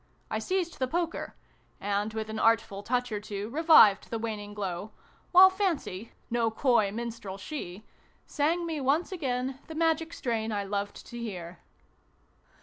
I 0.31 0.39
seized 0.39 0.79
the 0.79 0.87
poker, 0.87 1.35
and 1.79 2.11
with 2.15 2.27
an 2.27 2.39
artful 2.39 2.81
touch 2.81 3.11
or 3.11 3.19
two 3.19 3.51
revived 3.51 4.09
the 4.09 4.17
waning 4.17 4.55
glow, 4.55 4.93
while 5.31 5.51
Fancy 5.51 6.11
no 6.31 6.49
coy 6.49 6.89
minstrel 6.91 7.37
she 7.37 7.85
sang 8.25 8.65
me 8.65 8.81
once 8.81 9.11
again 9.11 9.59
the 9.67 9.75
magic 9.75 10.11
strain 10.13 10.51
I 10.51 10.63
loved 10.63 11.05
to 11.05 11.19
hear. 11.19 11.59